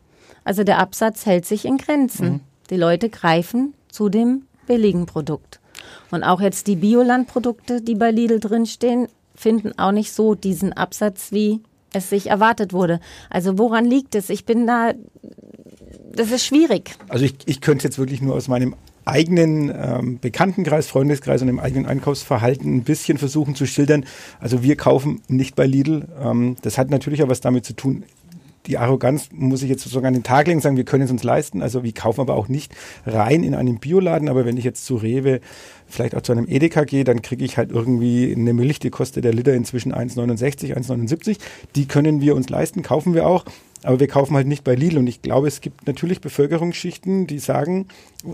[0.43, 2.41] Also der Absatz hält sich in Grenzen.
[2.71, 5.59] Die Leute greifen zu dem billigen Produkt.
[6.09, 11.31] Und auch jetzt die Biolandprodukte, die bei Lidl drinstehen, finden auch nicht so diesen Absatz,
[11.31, 11.61] wie
[11.93, 12.99] es sich erwartet wurde.
[13.29, 14.31] Also woran liegt es?
[14.31, 14.93] Ich bin da,
[16.13, 16.95] das ist schwierig.
[17.09, 18.73] Also ich, ich könnte jetzt wirklich nur aus meinem
[19.05, 24.05] eigenen ähm, Bekanntenkreis, Freundeskreis und dem eigenen Einkaufsverhalten ein bisschen versuchen zu schildern.
[24.39, 26.07] Also wir kaufen nicht bei Lidl.
[26.21, 28.03] Ähm, das hat natürlich auch was damit zu tun.
[28.67, 31.23] Die Arroganz muss ich jetzt sogar an den Tag legen, sagen, wir können es uns
[31.23, 31.61] leisten.
[31.61, 32.73] Also wir kaufen aber auch nicht
[33.05, 34.27] rein in einen Bioladen.
[34.27, 35.39] Aber wenn ich jetzt zu Rewe,
[35.87, 39.23] vielleicht auch zu einem Edeka gehe, dann kriege ich halt irgendwie eine Milch, die kostet
[39.23, 41.37] der Liter inzwischen 1,69, 1,79.
[41.75, 43.45] Die können wir uns leisten, kaufen wir auch.
[43.85, 44.97] Aber wir kaufen halt nicht bei Lidl.
[44.97, 47.87] Und ich glaube, es gibt natürlich Bevölkerungsschichten, die sagen,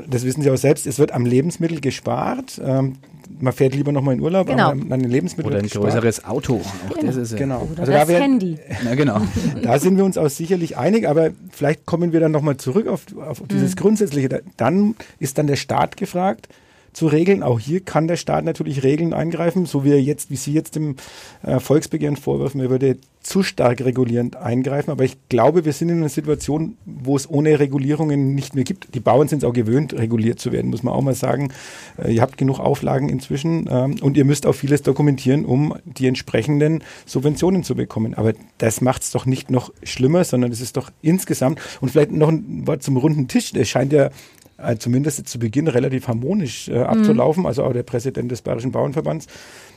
[0.07, 2.61] das wissen Sie auch selbst, es wird am Lebensmittel gespart.
[2.63, 2.95] Ähm,
[3.39, 4.71] man fährt lieber nochmal in Urlaub, Genau.
[4.71, 5.85] aber an den Lebensmitteln oder ein gespart.
[5.85, 6.61] größeres Auto.
[6.89, 7.67] Auch das ist ja- Genau.
[7.71, 8.57] Oder Also das da wär- Handy.
[8.83, 9.21] Na genau.
[9.63, 13.05] da sind wir uns auch sicherlich einig, aber vielleicht kommen wir dann nochmal zurück auf,
[13.17, 14.29] auf dieses Grundsätzliche.
[14.29, 16.49] Da- Dann ist dann der Staat gefragt
[16.93, 17.41] zu regeln.
[17.41, 20.75] Auch hier kann der Staat natürlich Regeln eingreifen, so wie er jetzt, wie Sie jetzt
[20.75, 20.97] im
[21.43, 24.91] äh, Volksbegehren vorwerfen, er würde zu stark regulierend eingreifen.
[24.91, 28.95] Aber ich glaube, wir sind in einer Situation, wo es ohne Regulierungen nicht mehr gibt.
[28.95, 31.53] Die Bauern sind es auch gewöhnt, reguliert zu werden, muss man auch mal sagen.
[31.97, 36.07] Äh, ihr habt genug Auflagen inzwischen ähm, und ihr müsst auch vieles dokumentieren, um die
[36.07, 38.15] entsprechenden Subventionen zu bekommen.
[38.15, 42.12] Aber das macht es doch nicht noch schlimmer, sondern es ist doch insgesamt und vielleicht
[42.12, 43.53] noch ein Wort zum runden Tisch.
[43.53, 44.10] Es scheint ja
[44.57, 47.43] äh, zumindest zu Beginn relativ harmonisch äh, abzulaufen.
[47.43, 47.47] Mhm.
[47.47, 49.27] Also auch der Präsident des Bayerischen Bauernverbands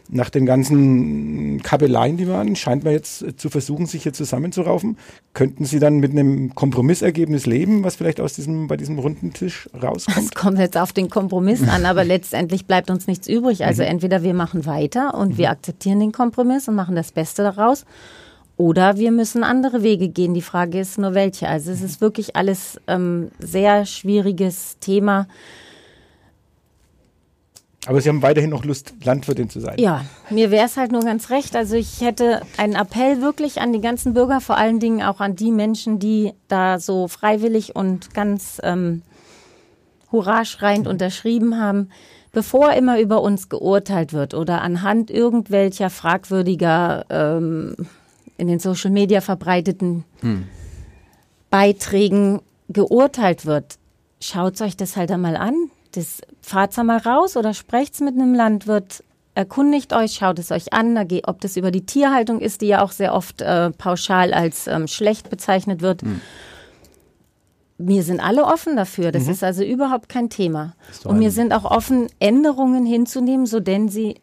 [0.08, 4.98] nach den ganzen Kabeleien, die waren, scheint man jetzt zu versuchen, sich hier zusammenzuraufen.
[5.32, 9.68] Könnten Sie dann mit einem Kompromissergebnis leben, was vielleicht aus diesem, bei diesem runden Tisch
[9.82, 10.18] rauskommt?
[10.18, 13.64] Es kommt jetzt auf den Kompromiss an, aber letztendlich bleibt uns nichts übrig.
[13.64, 13.88] Also mhm.
[13.88, 15.38] entweder wir machen weiter und mhm.
[15.38, 17.84] wir akzeptieren den Kompromiss und machen das Beste daraus.
[18.56, 20.34] Oder wir müssen andere Wege gehen.
[20.34, 21.48] Die Frage ist nur welche.
[21.48, 25.26] Also es ist wirklich alles ähm, sehr schwieriges Thema.
[27.86, 29.76] Aber Sie haben weiterhin noch Lust, Landwirtin zu sein.
[29.78, 31.54] Ja, mir wäre es halt nur ganz recht.
[31.54, 35.36] Also ich hätte einen Appell wirklich an die ganzen Bürger, vor allen Dingen auch an
[35.36, 39.02] die Menschen, die da so freiwillig und ganz ähm,
[40.12, 41.90] hurraschreiend unterschrieben haben.
[42.32, 47.76] Bevor immer über uns geurteilt wird oder anhand irgendwelcher fragwürdiger, ähm,
[48.36, 50.44] in den Social Media verbreiteten hm.
[51.50, 53.78] Beiträgen geurteilt wird,
[54.20, 55.54] schaut euch das halt einmal an
[55.96, 59.02] das fahrt's mal raus oder sprecht's mit einem Landwirt,
[59.34, 62.92] erkundigt euch, schaut es euch an, ob das über die Tierhaltung ist, die ja auch
[62.92, 66.02] sehr oft äh, pauschal als ähm, schlecht bezeichnet wird.
[66.02, 66.20] Mhm.
[67.76, 69.10] Wir sind alle offen dafür.
[69.10, 69.32] Das mhm.
[69.32, 70.74] ist also überhaupt kein Thema.
[71.04, 74.20] Und wir sind auch offen, Änderungen hinzunehmen, so denn sie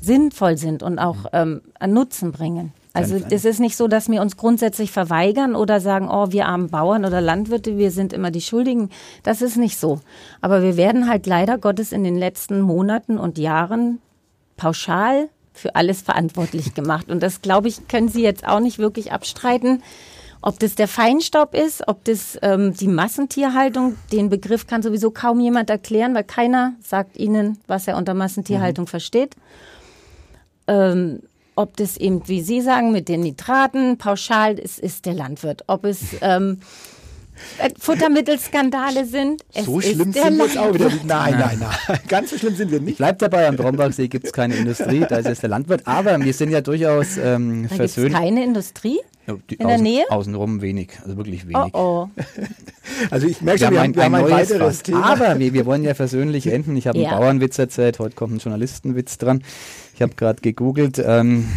[0.00, 2.72] sinnvoll sind und auch ähm, einen Nutzen bringen.
[2.94, 6.68] Also es ist nicht so, dass wir uns grundsätzlich verweigern oder sagen, oh, wir armen
[6.68, 8.90] Bauern oder Landwirte, wir sind immer die Schuldigen.
[9.22, 10.00] Das ist nicht so.
[10.42, 13.98] Aber wir werden halt leider Gottes in den letzten Monaten und Jahren
[14.56, 17.10] pauschal für alles verantwortlich gemacht.
[17.10, 19.82] Und das, glaube ich, können Sie jetzt auch nicht wirklich abstreiten.
[20.42, 25.38] Ob das der Feinstaub ist, ob das ähm, die Massentierhaltung, den Begriff kann sowieso kaum
[25.38, 28.88] jemand erklären, weil keiner sagt Ihnen, was er unter Massentierhaltung mhm.
[28.88, 29.36] versteht.
[30.66, 31.20] Ähm,
[31.54, 35.64] ob das eben, wie Sie sagen, mit den Nitraten pauschal ist, ist der Landwirt.
[35.66, 36.60] Ob es ähm,
[37.58, 39.42] äh, Futtermittelskandale sind.
[39.52, 40.90] Es so schlimm sind wir jetzt auch wieder.
[41.04, 41.98] Nein, nein, nein.
[42.08, 42.98] Ganz so schlimm sind wir nicht.
[42.98, 45.86] Bleibt dabei, am Brombachsee gibt es keine Industrie, da ist es der Landwirt.
[45.86, 48.14] Aber wir sind ja durchaus ähm, da versöhnt.
[48.14, 48.98] keine Industrie?
[49.26, 50.10] Ja, in außen, der Nähe?
[50.10, 51.74] Außenrum wenig, also wirklich wenig.
[51.74, 52.08] Oh, oh.
[53.10, 54.82] Also ich merke schon, wir, haben, wir haben ein, ein weiteres Fass.
[54.82, 55.04] Thema.
[55.04, 56.76] Aber wir, wir wollen ja versöhnlich enden.
[56.76, 57.10] Ich habe ja.
[57.10, 59.42] einen Bauernwitz erzählt, heute kommt ein Journalistenwitz dran.
[59.94, 61.02] Ich habe gerade gegoogelt.
[61.04, 61.48] Ähm,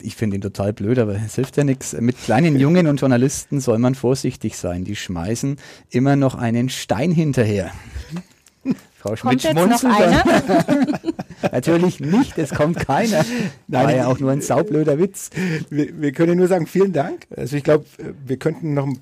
[0.00, 1.94] ich finde ihn total blöd, aber es hilft ja nichts.
[1.98, 4.84] Mit kleinen Jungen und Journalisten soll man vorsichtig sein.
[4.84, 5.56] Die schmeißen
[5.90, 7.72] immer noch einen Stein hinterher.
[8.98, 9.92] Frau Schmidt schmunzelt.
[11.52, 13.24] Natürlich nicht, es kommt keiner.
[13.68, 15.30] Nein, War ja auch nur ein saublöder Witz.
[15.70, 17.26] Wir, wir können nur sagen, vielen Dank.
[17.34, 17.84] Also ich glaube,
[18.26, 18.98] wir könnten noch ein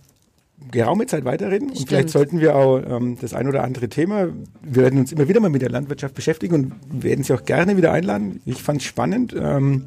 [0.71, 1.81] geraume Zeit weiterreden Stimmt.
[1.81, 4.29] und vielleicht sollten wir auch ähm, das ein oder andere Thema,
[4.63, 7.77] wir werden uns immer wieder mal mit der Landwirtschaft beschäftigen und werden Sie auch gerne
[7.77, 8.41] wieder einladen.
[8.47, 9.87] Ich fand es spannend ähm,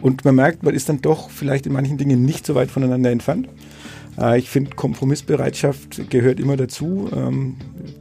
[0.00, 3.10] und man merkt, man ist dann doch vielleicht in manchen Dingen nicht so weit voneinander
[3.10, 3.48] entfernt.
[4.18, 7.08] Äh, ich finde, Kompromissbereitschaft gehört immer dazu.
[7.14, 7.56] Ähm,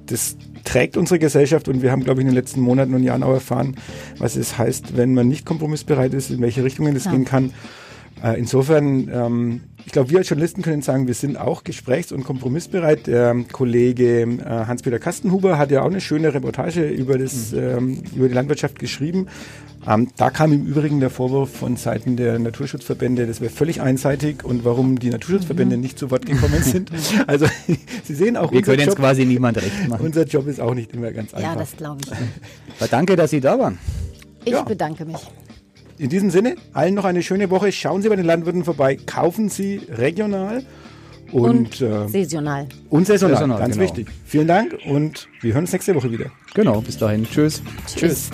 [0.06, 3.24] das trägt unsere Gesellschaft und wir haben, glaube ich, in den letzten Monaten und Jahren
[3.24, 3.76] auch erfahren,
[4.18, 7.12] was es heißt, wenn man nicht kompromissbereit ist, in welche Richtungen es ja.
[7.12, 7.54] gehen kann.
[8.24, 12.24] Äh, insofern, ähm, ich glaube, wir als Journalisten können sagen, wir sind auch gesprächs- und
[12.24, 13.08] kompromissbereit.
[13.08, 17.60] Der Kollege äh, Hans-Peter Kastenhuber hat ja auch eine schöne Reportage über, das, mhm.
[17.60, 19.28] ähm, über die Landwirtschaft geschrieben.
[19.88, 24.44] Ähm, da kam im Übrigen der Vorwurf von Seiten der Naturschutzverbände, das wäre völlig einseitig
[24.44, 25.82] und warum die Naturschutzverbände mhm.
[25.82, 26.92] nicht zu Wort gekommen sind.
[27.28, 27.46] Also
[28.04, 30.06] Sie sehen auch, wir können Job, jetzt quasi niemand recht machen.
[30.06, 31.54] Unser Job ist auch nicht immer ganz einfach.
[31.54, 32.12] Ja, das glaube ich.
[32.80, 33.78] Aber danke, dass Sie da waren.
[34.46, 34.64] Ich ja.
[34.64, 35.18] bedanke mich.
[36.00, 37.74] In diesem Sinne, allen noch eine schöne Woche.
[37.74, 40.64] Schauen Sie bei den Landwirten vorbei, kaufen Sie regional
[41.34, 42.68] und, und äh, saisonal.
[42.90, 43.86] Und saisonal, saisonal ganz genau.
[43.86, 44.08] wichtig.
[44.26, 46.28] Vielen Dank und wir hören uns nächste Woche wieder.
[46.54, 47.26] Genau, bis dahin.
[47.26, 47.62] Tschüss.
[47.86, 48.30] Tschüss.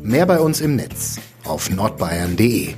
[0.00, 2.74] Mehr bei uns im Netz auf nordbayern.de.